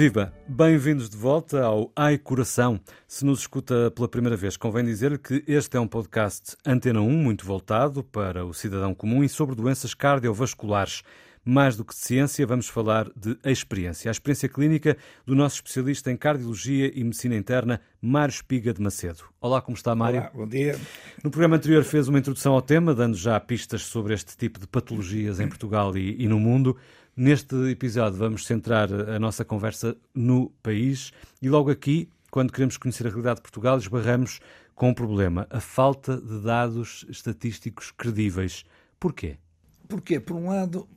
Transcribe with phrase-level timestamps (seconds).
[0.00, 0.32] Viva!
[0.48, 2.80] Bem-vindos de volta ao Ai Coração.
[3.06, 7.10] Se nos escuta pela primeira vez, convém dizer que este é um podcast Antena 1,
[7.10, 11.02] muito voltado para o cidadão comum e sobre doenças cardiovasculares.
[11.44, 14.10] Mais do que de ciência, vamos falar de experiência.
[14.10, 19.24] A experiência clínica do nosso especialista em cardiologia e medicina interna, Mário Espiga de Macedo.
[19.38, 20.20] Olá, como está, Mário?
[20.20, 20.78] Olá, bom dia.
[21.22, 24.66] No programa anterior fez uma introdução ao tema, dando já pistas sobre este tipo de
[24.66, 26.74] patologias em Portugal e, e no mundo.
[27.22, 31.12] Neste episódio vamos centrar a nossa conversa no país
[31.42, 34.40] e logo aqui, quando queremos conhecer a realidade de Portugal, esbarramos
[34.74, 38.64] com um problema, a falta de dados estatísticos credíveis.
[38.98, 39.36] Porquê?
[39.86, 40.18] Porquê?
[40.18, 40.88] Por um lado,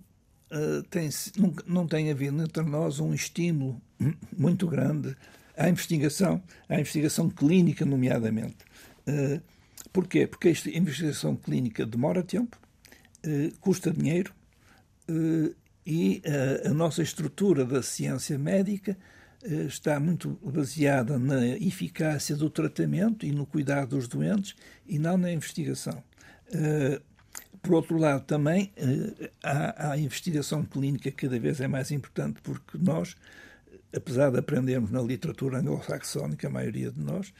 [0.49, 3.81] uh, tem não, não tem havido entre nós um estímulo
[4.31, 5.17] muito grande
[5.57, 8.59] à investigação, à investigação clínica, nomeadamente.
[9.05, 9.41] Uh,
[9.91, 10.25] porquê?
[10.25, 12.57] Porque esta investigação clínica demora tempo,
[13.27, 14.33] uh, custa dinheiro
[15.85, 16.21] e
[16.63, 18.97] a, a nossa estrutura da ciência médica
[19.67, 24.55] está muito baseada na eficácia do tratamento e no cuidado dos doentes
[24.87, 26.01] e não na investigação.
[27.61, 28.71] Por outro lado, também
[29.43, 33.17] há, a investigação clínica cada vez é mais importante, porque nós,
[33.93, 37.33] apesar de aprendermos na literatura anglo-saxónica, a maioria de nós,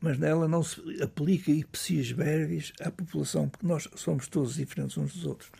[0.00, 5.12] mas nela não se aplica ipsis verbis à população, porque nós somos todos diferentes uns
[5.12, 5.50] dos outros.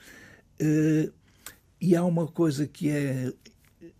[1.80, 3.32] E há uma coisa que é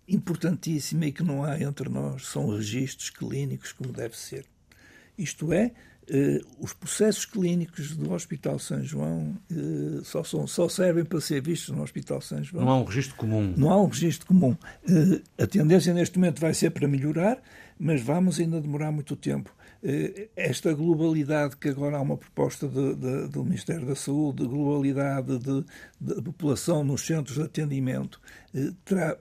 [0.09, 4.45] importantíssima e que não há entre nós, são registros clínicos, como deve ser.
[5.17, 5.73] Isto é,
[6.13, 11.41] Uh, os processos clínicos do Hospital São João uh, só, são, só servem para ser
[11.41, 12.65] vistos no Hospital São João.
[12.65, 13.55] Não há um registro comum.
[13.57, 14.57] Não há um registro comum.
[14.89, 17.41] Uh, a tendência neste momento vai ser para melhorar,
[17.79, 19.55] mas vamos ainda demorar muito tempo.
[20.37, 25.39] Esta globalidade que agora há uma proposta de, de, do Ministério da Saúde, de globalidade
[26.01, 28.21] da população nos centros de atendimento,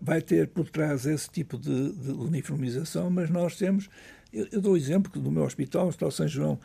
[0.02, 3.90] vai ter por trás esse tipo de, de uniformização, mas nós temos
[4.31, 6.59] eu, eu dou exemplo do meu hospital, o Hospital São João,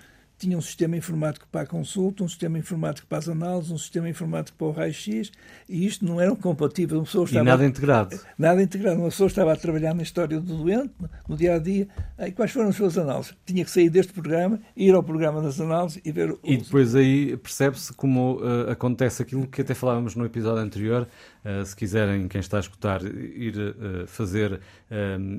[0.44, 4.08] tinha um sistema informático para a consulta, um sistema informático para as análises, um sistema
[4.08, 5.32] informático para o raio-x,
[5.68, 6.98] e isto não era compatível.
[6.98, 8.20] Uma pessoa estava, e nada integrado.
[8.38, 8.98] Nada integrado.
[9.00, 10.92] Uma pessoa estava a trabalhar na história do doente,
[11.26, 11.88] no dia a dia.
[12.18, 13.34] E quais foram as suas análises?
[13.46, 16.36] Tinha que sair deste programa, ir ao programa das análises e ver.
[16.44, 21.08] E depois aí percebe-se como uh, acontece aquilo que até falávamos no episódio anterior.
[21.44, 24.60] Uh, se quiserem, quem está a escutar, ir uh, fazer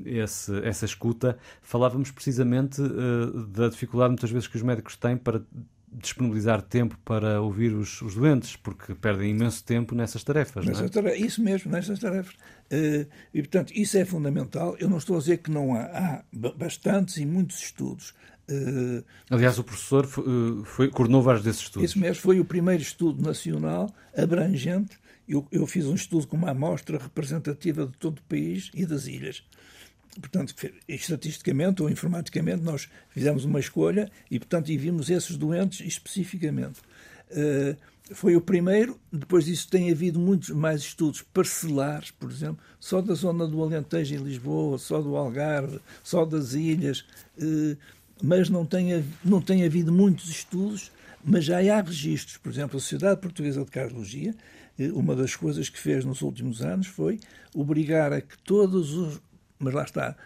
[0.04, 2.82] esse, essa escuta, falávamos precisamente
[3.48, 5.42] da dificuldade muitas vezes que os médicos têm para
[5.92, 10.66] disponibilizar tempo para ouvir os, os, doentes, porque perdem imenso tempo nessas tarefas.
[10.66, 10.88] Nessa é?
[10.88, 12.34] tarefa, isso mesmo, nessas tarefas.
[12.34, 14.76] Uh, e, portanto, isso é fundamental.
[14.78, 15.82] Eu não estou a dizer que não há.
[15.82, 18.10] Há bastantes e muitos estudos.
[18.48, 21.90] Uh, Aliás, o professor foi, eh, foi, coordenou vários desses estudos.
[21.90, 24.98] Isso mesmo, foi o primeiro estudo nacional abrangente.
[25.28, 29.06] Eu, eu fiz um estudo com uma amostra representativa de todo o país e das
[29.06, 29.42] ilhas
[30.20, 30.54] portanto,
[30.88, 36.80] estatisticamente ou informaticamente, nós fizemos uma escolha e, portanto, e vimos esses doentes especificamente.
[37.30, 37.76] Uh,
[38.12, 43.14] foi o primeiro, depois disso tem havido muitos mais estudos parcelares, por exemplo, só da
[43.14, 47.00] zona do Alentejo em Lisboa, só do Algarve, só das ilhas,
[47.38, 47.76] uh,
[48.22, 50.92] mas não tem, não tem havido muitos estudos,
[51.24, 52.36] mas já há registros.
[52.36, 54.34] Por exemplo, a Sociedade Portuguesa de Cardiologia,
[54.78, 57.18] uh, uma das coisas que fez nos últimos anos foi
[57.52, 59.20] obrigar a que todos os
[59.58, 60.16] mas lá está,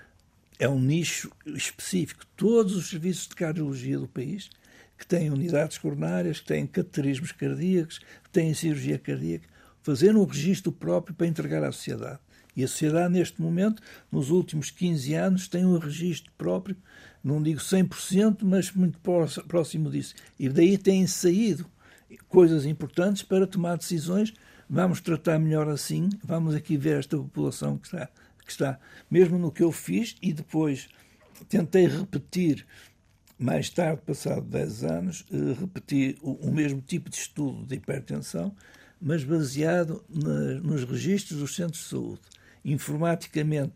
[0.59, 2.25] é um nicho específico.
[2.37, 4.51] Todos os serviços de cardiologia do país,
[4.99, 9.49] que têm unidades coronárias, que têm cateterismos cardíacos, que têm cirurgia cardíaca,
[9.83, 12.19] fazer um registro próprio para entregar à sociedade.
[12.55, 13.83] E a sociedade, neste momento,
[14.13, 16.77] nos últimos 15 anos, tem um registro próprio,
[17.25, 18.99] não digo 100%, mas muito
[19.49, 20.15] próximo disso.
[20.39, 21.65] E daí têm saído
[22.29, 24.35] coisas importantes para tomar decisões.
[24.69, 28.09] Vamos tratar melhor assim, vamos aqui ver esta população que está
[28.45, 28.79] que está
[29.11, 30.89] mesmo no que eu fiz e depois
[31.49, 32.67] tentei repetir
[33.41, 38.55] mais tarde, passado 10 anos, eh, repeti o, mesmo tipo de estudo de hipertensão,
[39.01, 42.21] mas baseado na, nos registros dos centros de saúde.
[42.63, 43.73] Informaticamente,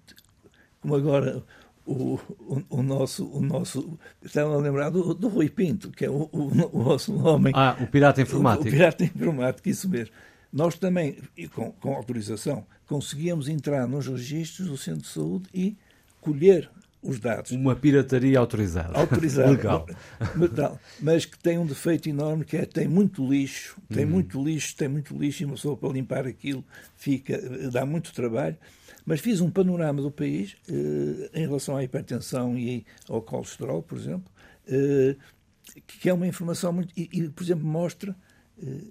[0.83, 1.43] como agora
[1.87, 3.99] o, o, o, nosso, o nosso.
[4.23, 7.53] Estava a lembrar do, do Rui Pinto, que é o, o, o nosso homem.
[7.57, 8.65] Ah, o pirata informático.
[8.65, 10.15] O, o pirata informático, isso mesmo.
[10.55, 11.17] Nós também,
[11.53, 15.77] com, com autorização, conseguíamos entrar nos registros do centro de saúde e
[16.21, 16.71] colher
[17.03, 17.51] os dados.
[17.51, 18.97] Uma pirataria autorizada.
[18.97, 19.51] Autorizada.
[20.39, 20.81] Legal.
[21.01, 24.11] Mas que tem um defeito enorme que é tem muito lixo, tem hum.
[24.11, 26.65] muito lixo, tem muito lixo e uma pessoa para limpar aquilo
[26.97, 27.37] fica,
[27.73, 28.57] dá muito trabalho.
[29.05, 33.99] Mas fiz um panorama do país eh, em relação à hipertensão e ao colesterol, por
[33.99, 34.33] exemplo,
[34.69, 35.17] eh,
[35.87, 36.95] que é uma informação muito.
[36.97, 38.15] E, e por exemplo, mostra.
[38.63, 38.85] Eh,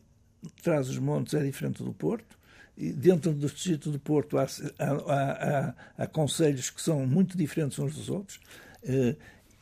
[0.61, 2.37] Traz os Montes é diferente do Porto,
[2.77, 4.47] dentro do Distrito do Porto há,
[4.79, 8.39] há, há, há, conselhos que são muito diferentes uns dos outros.
[8.83, 9.15] Eh,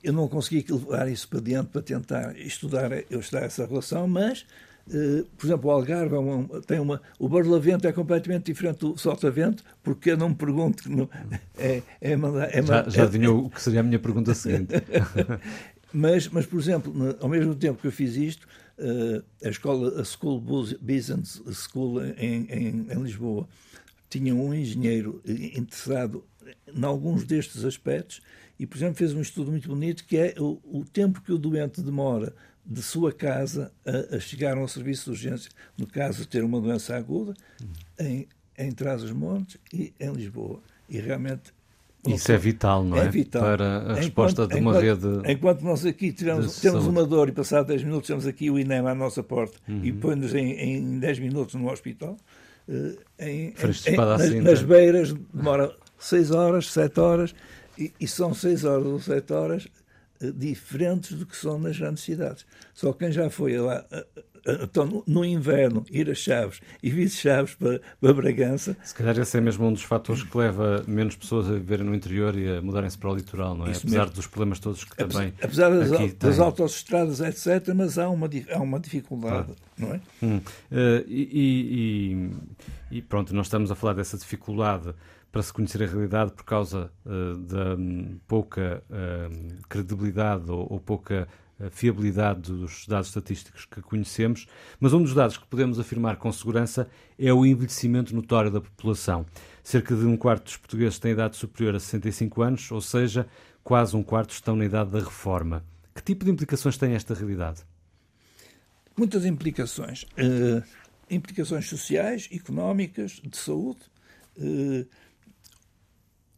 [0.04, 4.46] eu não consegui levar isso para diante para tentar estudar, eu estudar essa relação, mas
[4.88, 7.02] Uh, por exemplo, o Algarve é uma, tem uma.
[7.20, 10.92] O Barlavento é completamente diferente do Sotavento, porque eu não me pergunto.
[10.92, 11.08] Não,
[11.58, 14.74] é, é, é, já já adivinhou o que seria a minha pergunta seguinte.
[15.94, 18.48] mas, mas, por exemplo, ao mesmo tempo que eu fiz isto,
[18.78, 20.42] uh, a escola, a School
[20.82, 23.48] Business School em, em, em Lisboa,
[24.10, 26.24] tinha um engenheiro interessado
[26.68, 28.22] em alguns destes aspectos
[28.60, 31.38] e, por exemplo, fez um estudo muito bonito que é o, o tempo que o
[31.38, 32.34] doente demora
[32.66, 36.62] de sua casa a, a, chegar ao serviço de urgência, no caso de ter uma
[36.62, 37.34] doença aguda,
[38.00, 38.28] em,
[38.58, 40.62] em Trás-os-Montes e em Lisboa.
[40.88, 41.54] E realmente.
[42.08, 43.06] Isso é vital, não é?
[43.06, 43.42] é vital.
[43.42, 45.32] Para a resposta enquanto, de uma enquanto, rede.
[45.32, 48.88] Enquanto nós aqui tivemos, temos uma dor e passado 10 minutos temos aqui o INEM
[48.88, 49.82] à nossa porta uhum.
[49.84, 52.18] e põe-nos em, em 10 minutos no hospital,
[52.68, 57.36] uh, em, em, nas, assim, nas beiras demora 6 horas, 7 horas,
[57.78, 59.68] e, e são 6 horas ou 7 horas
[60.36, 62.46] diferentes do que são nas grandes cidades.
[62.74, 63.84] Só quem já foi lá
[64.46, 68.76] então, no inverno, ir a Chaves e vir de Chaves para, para Bragança.
[68.84, 71.94] Se calhar esse é mesmo um dos fatores que leva menos pessoas a viverem no
[71.94, 73.72] interior e a mudarem-se para o litoral, não é?
[73.72, 74.16] Isso Apesar mesmo.
[74.16, 75.34] dos problemas todos que também.
[75.42, 79.56] Apesar das, das autoestradas, etc., mas há uma, há uma dificuldade, claro.
[79.78, 80.02] não é?
[80.24, 80.38] Hum.
[80.38, 82.32] Uh, e,
[82.92, 84.94] e, e pronto, nós estamos a falar dessa dificuldade
[85.32, 90.80] para se conhecer a realidade por causa uh, da um, pouca uh, credibilidade ou, ou
[90.80, 91.28] pouca
[91.70, 94.48] fiabilidade dos dados estatísticos que conhecemos,
[94.80, 99.26] mas um dos dados que podemos afirmar com segurança é o envelhecimento notório da população.
[99.64, 103.28] Cerca de um quarto dos portugueses tem idade superior a 65 anos, ou seja,
[103.64, 105.64] quase um quarto estão na idade da reforma.
[105.94, 107.62] Que tipo de implicações tem esta realidade?
[108.98, 110.06] Muitas implicações.
[111.10, 113.82] implicações sociais, económicas, de saúde.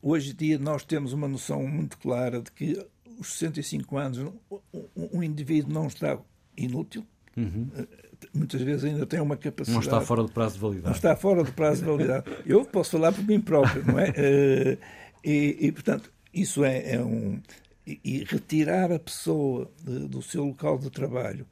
[0.01, 2.85] Hoje em dia nós temos uma noção muito clara de que
[3.19, 4.33] os 65 anos
[4.95, 6.17] um indivíduo não está
[6.57, 7.05] inútil.
[7.35, 7.67] Uhum.
[8.33, 9.73] Muitas vezes ainda tem uma capacidade.
[9.73, 10.85] Não está fora do prazo de validade.
[10.85, 12.25] Não está fora do prazo de validade.
[12.45, 14.13] Eu posso falar por mim próprio, não é?
[14.15, 14.77] Eh,
[15.23, 17.41] e, e portanto, isso é, é um.
[17.85, 21.45] E, retirar a pessoa do seu local de trabalho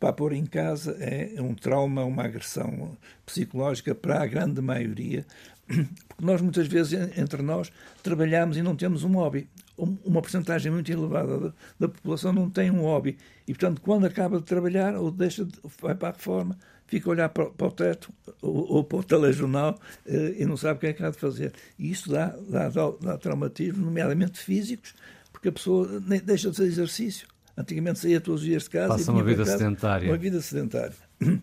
[0.00, 5.24] para pôr em casa é um trauma, uma agressão psicológica para a grande maioria
[5.66, 7.72] porque nós muitas vezes entre nós
[8.02, 9.48] trabalhamos e não temos um hobby.
[9.76, 13.16] Uma porcentagem muito elevada da, da, população não tem um hobby
[13.48, 17.10] e, portanto, quando acaba de trabalhar ou deixa de, vai para a reforma, fica a
[17.10, 18.12] olhar para, para o teto
[18.42, 21.16] ou, ou, para o telejornal eh, e não sabe o que é que há de
[21.16, 21.52] fazer.
[21.78, 24.94] E isso dá, dá, dá traumatismos, nomeadamente físicos,
[25.32, 27.26] porque a pessoa nem, deixa de fazer exercício.
[27.56, 28.88] Antigamente saía todos os dias de casa.
[28.88, 30.08] Passa uma vida casa, sedentária.
[30.08, 30.94] Uma vida sedentária.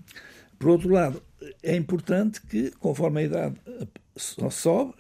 [0.60, 1.22] Por outro lado,
[1.64, 3.56] é importante que, conforme a idade
[4.50, 4.94] sobe,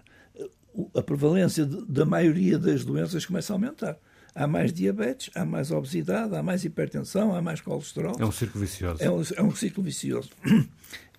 [0.95, 3.98] a prevalência da maioria das doenças começa a aumentar.
[4.33, 8.16] Há mais diabetes, há mais obesidade, há mais hipertensão, há mais colesterol.
[8.19, 9.04] É um ciclo vicioso.
[9.04, 10.30] É um, é um ciclo vicioso.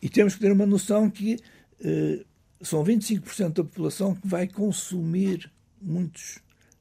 [0.02, 1.38] E temos que ter uma noção que
[1.84, 2.24] eh,
[2.62, 5.50] são 25% da população que vai consumir
[5.80, 6.38] muitos,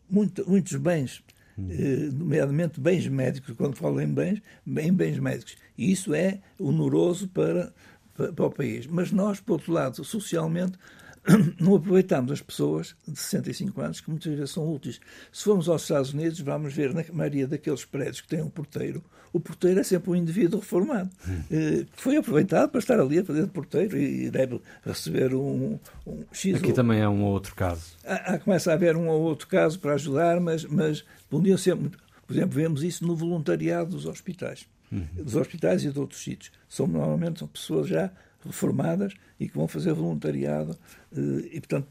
[0.09, 1.21] muito, muitos bens,
[1.57, 1.67] hum.
[1.69, 3.55] eh, nomeadamente bens médicos.
[3.57, 5.57] Quando falo em bens, em bens médicos.
[5.77, 7.73] E isso é onoroso para,
[8.15, 8.87] para, para o país.
[8.87, 10.77] Mas nós, por outro lado, socialmente,
[11.59, 14.99] não aproveitamos as pessoas de 65 anos, que muitas vezes são úteis.
[15.31, 19.03] Se formos aos Estados Unidos, vamos ver na maioria daqueles prédios que têm um porteiro,
[19.31, 21.41] o porteiro é sempre um indivíduo reformado, hum.
[21.51, 25.77] Eh, que foi aproveitado para estar ali a fazer de porteiro e deve receber um,
[26.07, 26.55] um X.
[26.55, 26.73] Aqui ou...
[26.73, 27.95] também é um ou outro caso.
[28.03, 31.75] Há, há, começa a haver um ou outro caso para ajudar, mas, mas podiam ser,
[31.75, 35.07] por exemplo, vemos isso no voluntariado dos hospitais uhum.
[35.23, 36.51] dos hospitais e de outros sítios.
[36.67, 38.11] São normalmente pessoas já
[38.45, 40.77] reformadas e que vão fazer voluntariado
[41.15, 41.87] eh, e, portanto,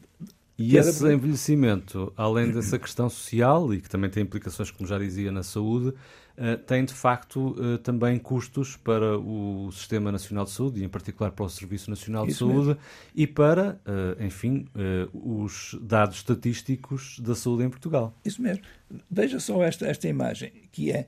[0.57, 5.31] e esse envelhecimento, além dessa questão social e que também tem implicações, como já dizia,
[5.31, 5.93] na saúde,
[6.35, 10.89] eh, tem de facto eh, também custos para o Sistema Nacional de Saúde e, em
[10.89, 12.81] particular, para o Serviço Nacional de Isso Saúde mesmo.
[13.15, 13.79] e para,
[14.19, 14.67] enfim,
[15.13, 18.13] os dados estatísticos da saúde em Portugal.
[18.25, 18.61] Isso mesmo.
[19.09, 21.07] Veja só esta, esta imagem, que é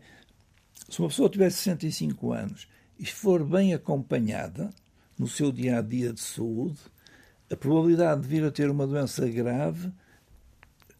[0.88, 2.68] se uma pessoa tiver 65 anos
[3.00, 4.70] e for bem acompanhada
[5.22, 6.80] no seu dia a dia de saúde,
[7.48, 9.92] a probabilidade de vir a ter uma doença grave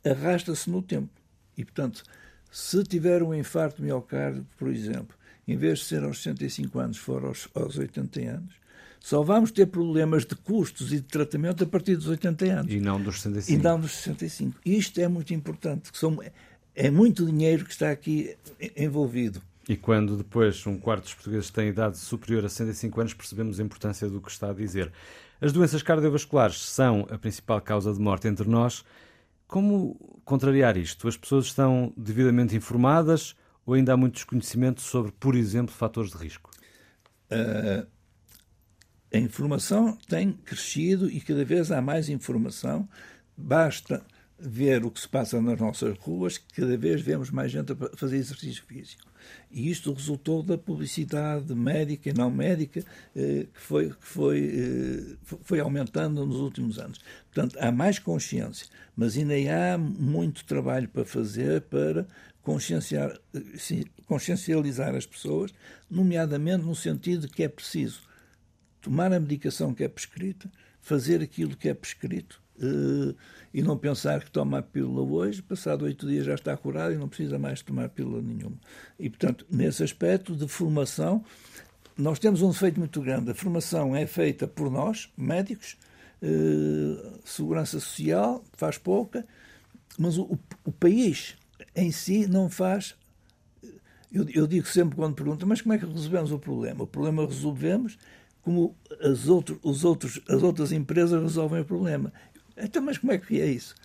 [0.06, 1.10] arrasta-se no tempo.
[1.58, 2.04] E, portanto,
[2.52, 6.98] se tiver um infarto de miocárdio, por exemplo, em vez de ser aos 65 anos,
[6.98, 8.54] for aos, aos 80 anos,
[9.00, 12.72] só vamos ter problemas de custos e de tratamento a partir dos 80 anos.
[12.72, 13.60] E não dos 65.
[13.60, 14.60] E não dos 65.
[14.64, 16.20] Isto é muito importante, que são,
[16.76, 18.38] é muito dinheiro que está aqui
[18.78, 19.42] envolvido.
[19.70, 23.64] E quando depois um quarto dos portugueses tem idade superior a 65 anos, percebemos a
[23.64, 24.92] importância do que está a dizer.
[25.40, 28.84] As doenças cardiovasculares são a principal causa de morte entre nós.
[29.48, 31.08] Como contrariar isto?
[31.08, 36.18] As pessoas estão devidamente informadas ou ainda há muito desconhecimento sobre, por exemplo, fatores de
[36.18, 36.50] risco?
[37.32, 37.88] Uh,
[39.14, 42.88] a informação tem crescido e cada vez há mais informação.
[43.36, 44.04] Basta
[44.40, 48.18] ver o que se passa nas nossas ruas, cada vez vemos mais gente a fazer
[48.18, 49.11] exercício físico.
[49.52, 52.84] E isto resultou da publicidade médica e não médica
[53.16, 57.00] eh, que, foi, que foi, eh, foi aumentando nos últimos anos.
[57.34, 62.08] Portanto, há mais consciência, mas ainda há muito trabalho para fazer para
[62.42, 63.18] conscienciar,
[64.06, 65.54] consciencializar as pessoas,
[65.90, 68.02] nomeadamente no sentido que é preciso
[68.82, 70.52] tomar a medicação que é prescrita,
[70.82, 72.41] fazer aquilo que é prescrito
[73.54, 76.98] e não pensar que toma a pílula hoje, passado oito dias já está curado e
[76.98, 78.58] não precisa mais tomar pílula nenhuma.
[79.00, 81.24] E, portanto, nesse aspecto de formação,
[81.98, 83.32] nós temos um defeito muito grande.
[83.32, 85.78] A formação é feita por nós, médicos,
[86.22, 89.26] uh, segurança social, faz pouca,
[89.98, 91.36] mas o, o país
[91.76, 92.96] em si não faz.
[94.12, 96.84] Eu, eu, digo sempre quando perguntam, mas como é que resolvemos o problema?
[96.84, 97.98] O problema resolvemos
[98.42, 102.12] como as, outro, os outros, as outras empresas resolvem o problema.
[102.62, 103.76] Então, mas como é que é isso?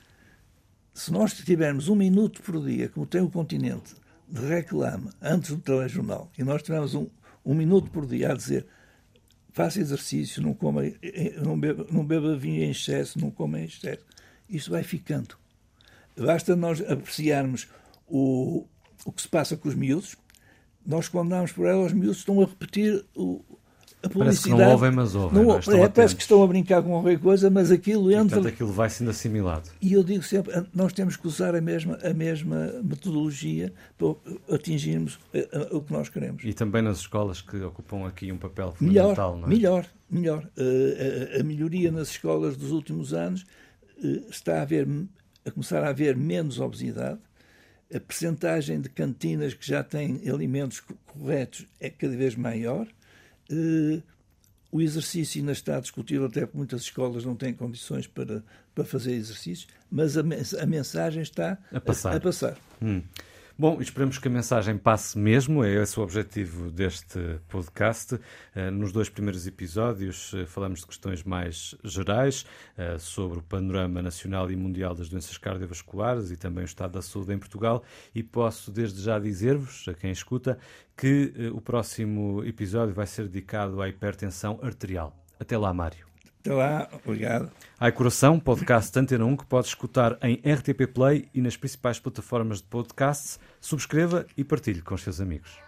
[0.92, 3.94] Se nós tivermos um minuto por dia, como tem o continente,
[4.28, 7.06] de reclame antes do telejornal, e nós tivermos um,
[7.44, 8.66] um minuto por dia a dizer
[9.56, 10.82] faça exercício, não, coma,
[11.42, 14.04] não, beba, não beba vinho em excesso, não coma em excesso,
[14.50, 15.34] isso vai ficando.
[16.14, 17.66] Basta nós apreciarmos
[18.06, 18.66] o,
[19.06, 20.14] o que se passa com os miúdos.
[20.84, 23.42] Nós, quando andamos por ela, os miúdos estão a repetir o,
[24.02, 24.24] a publicidade.
[24.24, 25.42] Parece que não ouvem, mas ouvem.
[25.42, 28.24] Não, não é, parece que estão a brincar com qualquer coisa, mas aquilo entra.
[28.24, 29.70] E, portanto, aquilo vai sendo assimilado.
[29.80, 34.14] E eu digo sempre: nós temos que usar a mesma, a mesma metodologia para
[34.54, 36.44] atingirmos eh, eh, o que nós queremos.
[36.44, 39.48] E também nas escolas que ocupam aqui um papel fundamental, melhor, não é?
[39.48, 40.48] Melhor, melhor.
[40.56, 43.44] Eh, a, a melhoria nas escolas dos últimos anos
[44.30, 44.86] está a haver
[45.46, 47.20] a começar a haver menos obesidade,
[47.94, 52.88] a percentagem de cantinas que já têm alimentos corretos é cada vez maior.
[53.50, 54.02] Uh,
[54.70, 58.42] o exercício ainda está discutível, até porque muitas escolas não têm condições para,
[58.74, 62.12] para fazer exercícios, mas a, a mensagem está a passar.
[62.12, 62.58] A, a passar.
[62.82, 63.02] Hum.
[63.58, 68.20] Bom, esperemos que a mensagem passe mesmo, é esse o objetivo deste podcast.
[68.54, 72.44] Eh, nos dois primeiros episódios eh, falamos de questões mais gerais
[72.76, 77.00] eh, sobre o panorama nacional e mundial das doenças cardiovasculares e também o estado da
[77.00, 77.82] saúde em Portugal
[78.14, 80.58] e posso desde já dizer-vos, a quem escuta,
[80.94, 85.16] que o próximo episódio vai ser dedicado à hipertensão arterial.
[85.40, 86.15] Até lá, Mário.
[86.46, 87.50] Até lá, obrigado.
[87.78, 92.58] Ai Coração, podcast Antena 1 que pode escutar em RTP Play e nas principais plataformas
[92.58, 93.40] de podcasts.
[93.60, 95.58] Subscreva e partilhe com os seus amigos.